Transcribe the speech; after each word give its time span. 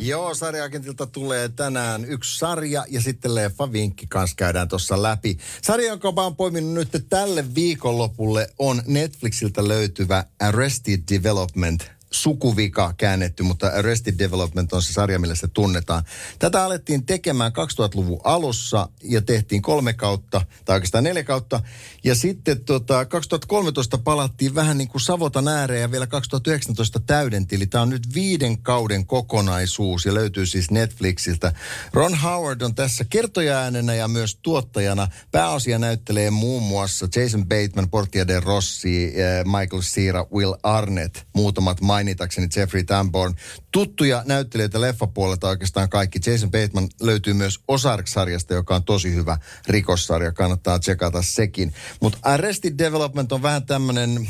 Joo, 0.00 0.34
sarjaakentilta 0.34 1.06
tulee 1.06 1.48
tänään 1.48 2.04
yksi 2.04 2.38
sarja 2.38 2.84
ja 2.88 3.00
sitten 3.00 3.34
leffa 3.34 3.72
vinkki 3.72 4.06
kanssa 4.06 4.36
käydään 4.36 4.68
tuossa 4.68 5.02
läpi. 5.02 5.38
Sarja, 5.62 5.88
jonka 5.88 6.12
mä 6.12 6.22
oon 6.22 6.36
poiminut 6.36 6.74
nyt 6.74 7.06
tälle 7.08 7.54
viikonlopulle, 7.54 8.48
on 8.58 8.82
Netflixiltä 8.86 9.68
löytyvä 9.68 10.24
Arrested 10.40 11.02
Development– 11.10 11.90
sukuvika 12.10 12.94
käännetty, 12.96 13.42
mutta 13.42 13.66
Arrested 13.66 14.18
Development 14.18 14.72
on 14.72 14.82
se 14.82 14.92
sarja, 14.92 15.18
millä 15.18 15.34
se 15.34 15.48
tunnetaan. 15.48 16.04
Tätä 16.38 16.64
alettiin 16.64 17.06
tekemään 17.06 17.52
2000-luvun 17.52 18.20
alussa 18.24 18.88
ja 19.02 19.22
tehtiin 19.22 19.62
kolme 19.62 19.92
kautta, 19.92 20.42
tai 20.64 20.76
oikeastaan 20.76 21.04
neljä 21.04 21.24
kautta. 21.24 21.60
Ja 22.04 22.14
sitten 22.14 22.64
tota, 22.64 23.04
2013 23.04 23.98
palattiin 23.98 24.54
vähän 24.54 24.78
niin 24.78 24.88
kuin 24.88 25.00
Savotan 25.00 25.48
ääreen 25.48 25.80
ja 25.80 25.90
vielä 25.90 26.06
2019 26.06 27.00
täydenti. 27.00 27.56
Eli 27.56 27.66
tämä 27.66 27.82
on 27.82 27.90
nyt 27.90 28.14
viiden 28.14 28.58
kauden 28.62 29.06
kokonaisuus 29.06 30.04
ja 30.04 30.14
löytyy 30.14 30.46
siis 30.46 30.70
Netflixiltä. 30.70 31.52
Ron 31.92 32.14
Howard 32.14 32.60
on 32.60 32.74
tässä 32.74 33.04
kertojaäänenä 33.04 33.94
ja 33.94 34.08
myös 34.08 34.38
tuottajana. 34.42 35.08
Pääosia 35.32 35.78
näyttelee 35.78 36.30
muun 36.30 36.62
muassa 36.62 37.08
Jason 37.16 37.46
Bateman, 37.46 37.90
Portia 37.90 38.28
de 38.28 38.40
Rossi, 38.40 39.04
eh, 39.04 39.44
Michael 39.44 39.82
Cera, 39.82 40.26
Will 40.32 40.54
Arnett, 40.62 41.16
muutamat 41.32 41.80
mainitakseni 41.96 42.48
Jeffrey 42.56 42.84
Tambor. 42.84 43.32
Tuttuja 43.72 44.22
näyttelijöitä 44.26 44.80
leffapuolelta 44.80 45.48
oikeastaan 45.48 45.88
kaikki. 45.88 46.20
Jason 46.26 46.50
Bateman 46.50 46.88
löytyy 47.00 47.34
myös 47.34 47.60
Ozark-sarjasta, 47.68 48.54
joka 48.54 48.74
on 48.74 48.84
tosi 48.84 49.14
hyvä 49.14 49.38
rikossarja. 49.68 50.32
Kannattaa 50.32 50.78
tsekata 50.78 51.22
sekin. 51.22 51.74
Mutta 52.00 52.18
Arrested 52.22 52.74
Development 52.78 53.32
on 53.32 53.42
vähän 53.42 53.66
tämmöinen... 53.66 54.28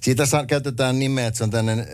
Siitä 0.00 0.26
saa, 0.26 0.46
käytetään 0.46 0.98
nimeä, 0.98 1.26
että 1.26 1.38
se 1.38 1.44
on 1.44 1.50
tämmöinen, 1.50 1.86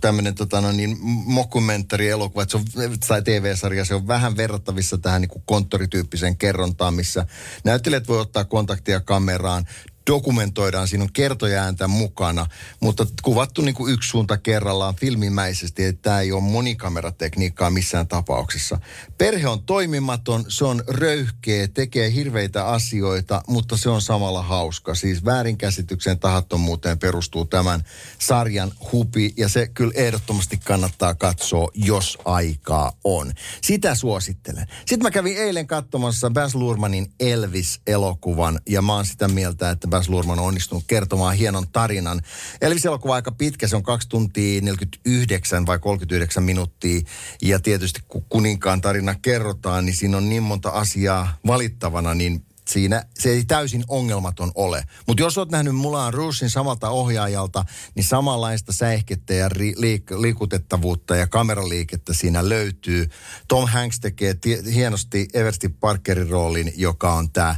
tämmöinen 0.00 0.34
tota 0.34 0.60
no 0.60 0.72
niin, 0.72 0.96
mockumentary-elokuva, 1.26 2.44
se 2.48 2.56
on, 2.56 2.64
tai 3.08 3.22
TV-sarja, 3.22 3.84
se 3.84 3.94
on 3.94 4.08
vähän 4.08 4.36
verrattavissa 4.36 4.98
tähän 4.98 5.20
niin 5.20 5.28
kuin 5.28 5.42
konttorityyppiseen 5.46 6.36
kerrontaan, 6.36 6.94
missä 6.94 7.26
näyttelijät 7.64 8.08
voi 8.08 8.20
ottaa 8.20 8.44
kontaktia 8.44 9.00
kameraan, 9.00 9.66
dokumentoidaan, 10.08 10.88
siinä 10.88 11.02
on 11.02 11.12
kertojaäntä 11.12 11.88
mukana, 11.88 12.46
mutta 12.80 13.06
kuvattu 13.22 13.62
niin 13.62 13.74
kuin 13.74 13.92
yksi 13.92 14.08
suunta 14.08 14.38
kerrallaan 14.38 14.94
filmimäisesti, 14.94 15.84
että 15.84 16.02
tämä 16.02 16.20
ei 16.20 16.32
ole 16.32 16.42
monikameratekniikkaa 16.42 17.70
missään 17.70 18.08
tapauksessa. 18.08 18.78
Perhe 19.18 19.48
on 19.48 19.62
toimimaton, 19.62 20.44
se 20.48 20.64
on 20.64 20.84
röyhkeä, 20.88 21.68
tekee 21.68 22.12
hirveitä 22.12 22.66
asioita, 22.66 23.42
mutta 23.46 23.76
se 23.76 23.90
on 23.90 24.02
samalla 24.02 24.42
hauska. 24.42 24.94
Siis 24.94 25.24
väärinkäsitykseen 25.24 26.18
tahattomuuteen 26.18 26.98
perustuu 26.98 27.44
tämän 27.44 27.84
sarjan 28.18 28.72
hupi 28.92 29.34
ja 29.36 29.48
se 29.48 29.68
kyllä 29.68 29.92
ehdottomasti 29.94 30.56
kannattaa 30.64 31.14
katsoa, 31.14 31.68
jos 31.74 32.18
aikaa 32.24 32.92
on. 33.04 33.32
Sitä 33.62 33.94
suosittelen. 33.94 34.66
Sitten 34.78 35.02
mä 35.02 35.10
kävin 35.10 35.36
eilen 35.36 35.66
katsomassa 35.66 36.30
Baz 36.30 36.54
Luhrmannin 36.54 37.12
Elvis-elokuvan 37.20 38.60
ja 38.68 38.82
mä 38.82 38.94
oon 38.94 39.06
sitä 39.06 39.28
mieltä, 39.28 39.70
että 39.70 39.88
Baz 39.98 40.08
Luhrmann 40.08 40.40
on 40.40 40.46
onnistunut 40.46 40.84
kertomaan 40.86 41.36
hienon 41.36 41.68
tarinan. 41.68 42.20
Elvis-elokuva 42.60 43.14
aika 43.14 43.32
pitkä, 43.32 43.68
se 43.68 43.76
on 43.76 43.82
2 43.82 44.08
tuntia 44.08 44.60
49 44.60 45.66
vai 45.66 45.78
39 45.78 46.42
minuuttia. 46.42 47.00
Ja 47.42 47.60
tietysti 47.60 48.00
kun 48.08 48.24
kuninkaan 48.28 48.80
tarina 48.80 49.14
kerrotaan, 49.14 49.86
niin 49.86 49.96
siinä 49.96 50.16
on 50.16 50.28
niin 50.28 50.42
monta 50.42 50.70
asiaa 50.70 51.36
valittavana, 51.46 52.14
niin 52.14 52.44
siinä 52.68 53.04
se 53.18 53.30
ei 53.30 53.44
täysin 53.44 53.84
ongelmaton 53.88 54.52
ole. 54.54 54.84
Mutta 55.06 55.22
jos 55.22 55.38
olet 55.38 55.50
nähnyt 55.50 55.76
Mulan 55.76 56.14
Rougein 56.14 56.50
samalta 56.50 56.90
ohjaajalta, 56.90 57.64
niin 57.94 58.04
samanlaista 58.04 58.72
säihkettä 58.72 59.34
ja 59.34 59.48
ri, 59.48 59.74
liik, 59.76 60.10
liikutettavuutta 60.10 61.16
ja 61.16 61.26
kameraliikettä 61.26 62.12
siinä 62.14 62.48
löytyy. 62.48 63.10
Tom 63.48 63.68
Hanks 63.68 64.00
tekee 64.00 64.34
t- 64.34 64.74
hienosti 64.74 65.28
Eversti 65.34 65.68
Parkerin 65.68 66.28
roolin, 66.28 66.72
joka 66.76 67.12
on 67.12 67.30
tämä 67.30 67.56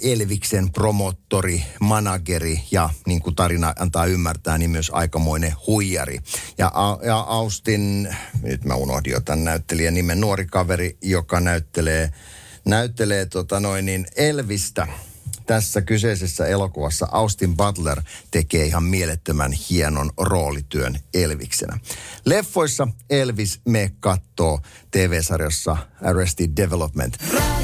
Elviksen 0.00 0.72
promottori, 0.72 1.64
manageri 1.80 2.60
ja 2.70 2.90
niin 3.06 3.22
kuin 3.22 3.36
tarina 3.36 3.74
antaa 3.78 4.06
ymmärtää, 4.06 4.58
niin 4.58 4.70
myös 4.70 4.90
aikamoinen 4.94 5.54
huijari. 5.66 6.18
Ja, 6.58 6.72
ja 7.04 7.18
Austin, 7.18 8.08
nyt 8.42 8.64
mä 8.64 8.74
unohdin 8.74 9.12
jo 9.12 9.20
tämän 9.20 9.44
näyttelijän 9.44 9.94
nimen, 9.94 10.20
nuori 10.20 10.46
kaveri, 10.46 10.98
joka 11.02 11.40
näyttelee, 11.40 12.10
näyttelee 12.64 13.26
tota 13.26 13.60
noin 13.60 13.86
niin 13.86 14.06
Elvistä 14.16 14.86
tässä 15.46 15.82
kyseisessä 15.82 16.46
elokuvassa 16.46 17.08
Austin 17.12 17.56
Butler 17.56 18.02
tekee 18.30 18.64
ihan 18.64 18.84
mielettömän 18.84 19.52
hienon 19.52 20.10
roolityön 20.16 20.98
Elviksenä. 21.14 21.78
Leffoissa 22.24 22.88
Elvis 23.10 23.60
me 23.64 23.90
kattoo 24.00 24.60
TV-sarjassa 24.90 25.76
Arrested 26.02 26.50
Development. 26.56 27.16
Radio. 27.32 27.61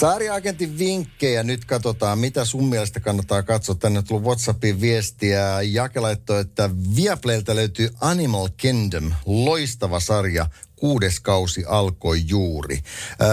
Sarja-agentin 0.00 0.78
vinkkejä. 0.78 1.42
Nyt 1.42 1.64
katsotaan, 1.64 2.18
mitä 2.18 2.44
sun 2.44 2.68
mielestä 2.68 3.00
kannattaa 3.00 3.42
katsoa. 3.42 3.74
Tänne 3.74 4.02
tullut 4.02 4.24
WhatsAppin 4.24 4.80
viestiä. 4.80 5.62
Jake 5.62 6.00
laittoi, 6.00 6.40
että 6.40 6.70
Viaplaylta 6.96 7.56
löytyy 7.56 7.88
Animal 8.00 8.48
Kingdom. 8.56 9.12
Loistava 9.26 10.00
sarja. 10.00 10.46
Kuudes 10.76 11.20
kausi 11.20 11.64
alkoi 11.64 12.22
juuri. 12.26 12.80
Öö, 13.22 13.28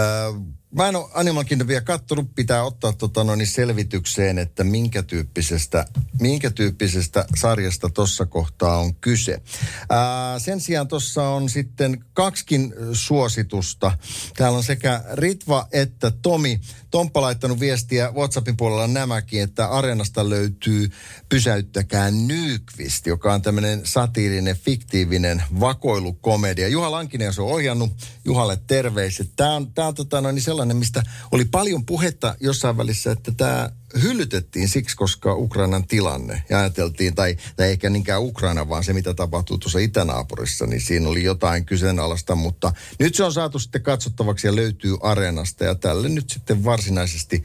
Mä 0.74 0.88
en 0.88 0.96
ole 0.96 1.10
Animal 1.14 1.44
Kingdom 1.44 1.68
vielä 1.68 1.80
kattonut, 1.80 2.34
pitää 2.34 2.64
ottaa 2.64 2.92
tota 2.92 3.24
noin 3.24 3.46
selvitykseen, 3.46 4.38
että 4.38 4.64
minkä 4.64 5.02
tyyppisestä, 5.02 5.86
minkä 6.20 6.50
tyyppisestä 6.50 7.26
sarjasta 7.36 7.90
tuossa 7.90 8.26
kohtaa 8.26 8.78
on 8.78 8.94
kyse. 8.94 9.42
Ää, 9.90 10.38
sen 10.38 10.60
sijaan 10.60 10.88
tuossa 10.88 11.28
on 11.28 11.48
sitten 11.48 12.04
kaksikin 12.12 12.74
suositusta. 12.92 13.98
Täällä 14.36 14.58
on 14.58 14.64
sekä 14.64 15.04
Ritva 15.12 15.68
että 15.72 16.10
Tomi. 16.10 16.60
Tomppa 16.90 17.20
laittanut 17.20 17.60
viestiä 17.60 18.12
WhatsAppin 18.12 18.56
puolella 18.56 18.86
nämäkin, 18.86 19.42
että 19.42 19.66
Areenasta 19.66 20.28
löytyy 20.28 20.90
Pysäyttäkää 21.28 22.10
Nykvist, 22.10 23.06
joka 23.06 23.34
on 23.34 23.42
tämmöinen 23.42 23.80
satiirinen, 23.84 24.56
fiktiivinen 24.56 25.42
vakoilukomedia. 25.60 26.68
Juha 26.68 26.90
Lankinen 26.90 27.32
on 27.38 27.44
ohjannut. 27.44 27.90
Juhalle 28.24 28.58
terveiset. 28.66 29.30
Tämä 29.36 29.54
on, 29.54 29.72
tää 29.72 29.86
on 29.86 29.94
tota 29.94 30.20
noin 30.20 30.42
sellainen 30.42 30.63
sellainen, 30.64 30.76
mistä 30.76 31.02
oli 31.30 31.44
paljon 31.44 31.86
puhetta 31.86 32.34
jossain 32.40 32.76
välissä, 32.76 33.12
että 33.12 33.32
tämä 33.32 33.70
hyllytettiin 34.02 34.68
siksi, 34.68 34.96
koska 34.96 35.34
Ukrainan 35.34 35.86
tilanne. 35.86 36.42
Ja 36.48 36.58
ajateltiin, 36.58 37.14
tai, 37.14 37.36
tai 37.56 37.70
ehkä 37.70 37.90
niinkään 37.90 38.22
Ukraina, 38.22 38.68
vaan 38.68 38.84
se 38.84 38.92
mitä 38.92 39.14
tapahtuu 39.14 39.58
tuossa 39.58 39.78
itänaapurissa, 39.78 40.66
niin 40.66 40.80
siinä 40.80 41.08
oli 41.08 41.22
jotain 41.22 41.64
kyseenalaista. 41.64 42.34
Mutta 42.34 42.72
nyt 42.98 43.14
se 43.14 43.24
on 43.24 43.32
saatu 43.32 43.58
sitten 43.58 43.82
katsottavaksi 43.82 44.46
ja 44.46 44.56
löytyy 44.56 44.96
areenasta. 45.02 45.64
Ja 45.64 45.74
tälle 45.74 46.08
nyt 46.08 46.30
sitten 46.30 46.64
varsinaisesti 46.64 47.44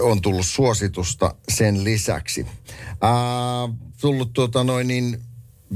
on 0.00 0.22
tullut 0.22 0.46
suositusta 0.46 1.34
sen 1.48 1.84
lisäksi. 1.84 2.46
Ää, 3.00 3.68
tullut 4.00 4.32
tuota 4.32 4.64
noin 4.64 4.88
niin 4.88 5.31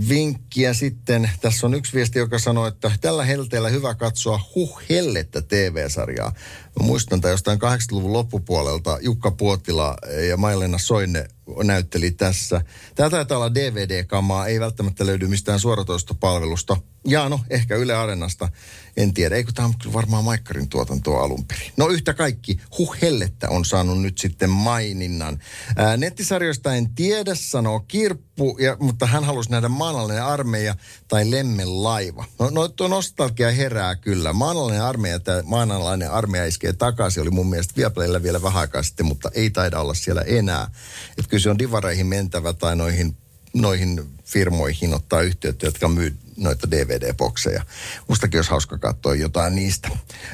vinkkiä 0.08 0.74
sitten. 0.74 1.30
Tässä 1.40 1.66
on 1.66 1.74
yksi 1.74 1.92
viesti, 1.92 2.18
joka 2.18 2.38
sanoo, 2.38 2.66
että 2.66 2.90
tällä 3.00 3.24
helteellä 3.24 3.68
hyvä 3.68 3.94
katsoa 3.94 4.40
Huh 4.54 4.80
Hellettä 4.90 5.42
TV-sarjaa. 5.42 6.32
Mä 6.80 6.86
muistan 6.86 7.20
tämän 7.20 7.32
jostain 7.32 7.58
80-luvun 7.62 8.12
loppupuolelta. 8.12 8.98
Jukka 9.00 9.30
Puotila 9.30 9.96
ja 10.28 10.36
Mailena 10.36 10.78
Soine 10.78 11.28
näytteli 11.62 12.10
tässä. 12.10 12.60
Tämä 12.94 13.10
taitaa 13.10 13.38
olla 13.38 13.54
DVD-kamaa, 13.54 14.46
ei 14.46 14.60
välttämättä 14.60 15.06
löydy 15.06 15.26
mistään 15.28 15.60
suoratoistopalvelusta. 15.60 16.76
Ja 17.06 17.28
no, 17.28 17.40
ehkä 17.50 17.76
Yle 17.76 17.94
Areenasta, 17.94 18.48
en 18.96 19.14
tiedä. 19.14 19.36
Eikö 19.36 19.52
tämä 19.54 19.68
on 19.68 19.92
varmaan 19.92 20.24
Maikkarin 20.24 20.68
tuotantoa 20.68 21.22
alun 21.22 21.44
perin. 21.44 21.72
No 21.76 21.88
yhtä 21.88 22.14
kaikki, 22.14 22.60
Huh 22.78 22.96
Hellettä 23.02 23.48
on 23.48 23.64
saanut 23.64 24.02
nyt 24.02 24.18
sitten 24.18 24.50
maininnan. 24.50 25.38
Ää, 25.76 25.96
nettisarjoista 25.96 26.74
en 26.74 26.94
tiedä, 26.94 27.34
sanoo 27.34 27.80
Kirppu, 27.80 28.58
ja, 28.60 28.76
mutta 28.80 29.06
hän 29.06 29.24
halusi 29.24 29.50
nähdä 29.50 29.68
maanallinen 29.68 30.24
armeija 30.24 30.74
tai 31.08 31.30
Lemmen 31.30 31.82
laiva. 31.82 32.24
No, 32.38 32.50
no 32.50 32.68
tuo 32.68 32.88
nostalgia 32.88 33.50
herää 33.50 33.96
kyllä. 33.96 34.32
Maanallinen 34.32 34.82
armeija 34.82 35.20
tai 35.20 35.42
maanalainen 35.44 36.10
armeija 36.10 36.46
iskee 36.46 36.72
takaisin 36.72 37.22
oli 37.22 37.30
mun 37.30 37.50
mielestä 37.50 37.74
Viaplaylla 37.76 38.22
vielä 38.22 38.42
vähän 38.42 38.60
aikaa 38.60 38.82
sitten, 38.82 39.06
mutta 39.06 39.30
ei 39.34 39.50
taida 39.50 39.80
olla 39.80 39.94
siellä 39.94 40.22
enää. 40.22 40.70
Että 41.10 41.30
kyllä 41.30 41.42
se 41.42 41.50
on 41.50 41.58
divareihin 41.58 42.06
mentävä 42.06 42.52
tai 42.52 42.76
noihin 42.76 43.16
noihin 43.60 44.02
firmoihin 44.24 44.94
ottaa 44.94 45.20
yhteyttä, 45.20 45.66
jotka 45.66 45.88
myy 45.88 46.16
noita 46.36 46.70
DVD-bokseja. 46.70 47.62
Mustakin 48.08 48.38
olisi 48.38 48.50
hauska 48.50 48.78
katsoa 48.78 49.14
jotain 49.14 49.54
niistä. 49.54 49.88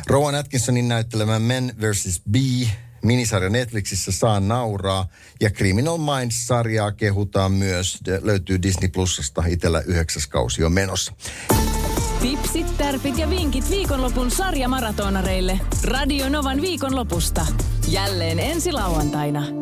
Rowan 0.07 0.35
Atkinsonin 0.35 0.89
näyttelemä 0.89 1.39
Men 1.39 1.75
vs. 1.81 2.23
B 2.31 2.35
Minisarja 3.03 3.51
Netflixissä 3.51 4.13
saa 4.13 4.41
nauraa 4.41 5.09
ja 5.41 5.51
Criminal 5.51 5.99
Minds-sarjaa 5.99 6.93
kehutaan 6.93 7.53
myös. 7.53 7.99
De, 8.05 8.21
löytyy 8.23 8.63
Disney 8.63 8.89
Plusasta 8.89 9.43
itsellä 9.47 9.81
yhdeksäs 9.81 10.27
kausi 10.27 10.65
on 10.65 10.73
menossa. 10.73 11.13
Tipsit, 12.21 12.77
tärpit 12.79 13.19
ja 13.19 13.31
vinkit 13.31 13.71
viikonlopun 13.71 14.31
sarjamaratonareille. 14.31 15.61
Radio 15.85 16.29
Novan 16.29 16.61
viikonlopusta. 16.61 17.47
Jälleen 17.89 18.39
ensi 18.39 18.73
lauantaina. 18.73 19.62